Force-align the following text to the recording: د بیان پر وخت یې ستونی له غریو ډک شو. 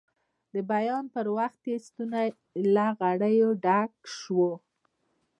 د 0.53 0.55
بیان 0.71 1.05
پر 1.13 1.25
وخت 1.37 1.61
یې 1.71 1.77
ستونی 1.87 2.27
له 2.75 2.85
غریو 2.99 3.49
ډک 3.65 3.91
شو. 4.17 4.47